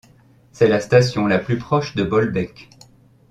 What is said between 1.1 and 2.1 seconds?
la plus proche de